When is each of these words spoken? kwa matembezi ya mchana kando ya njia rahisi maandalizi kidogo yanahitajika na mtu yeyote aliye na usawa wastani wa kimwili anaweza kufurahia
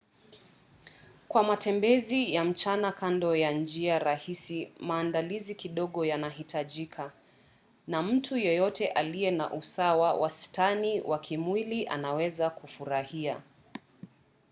kwa 1.27 1.43
matembezi 1.43 2.33
ya 2.33 2.43
mchana 2.45 2.91
kando 2.91 3.35
ya 3.35 3.51
njia 3.51 3.99
rahisi 3.99 4.71
maandalizi 4.79 5.55
kidogo 5.55 6.05
yanahitajika 6.05 7.11
na 7.87 8.01
mtu 8.03 8.37
yeyote 8.37 8.87
aliye 8.87 9.31
na 9.31 9.51
usawa 9.53 10.13
wastani 10.13 11.01
wa 11.01 11.19
kimwili 11.19 11.87
anaweza 11.87 12.49
kufurahia 12.49 13.41